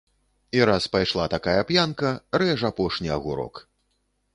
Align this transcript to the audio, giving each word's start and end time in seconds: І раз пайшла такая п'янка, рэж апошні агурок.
І 0.57 0.63
раз 0.69 0.87
пайшла 0.95 1.27
такая 1.35 1.61
п'янка, 1.73 2.17
рэж 2.45 2.59
апошні 2.75 3.17
агурок. 3.19 3.67